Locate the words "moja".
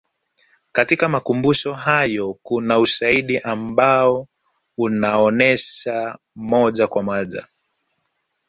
6.35-6.87, 7.03-7.47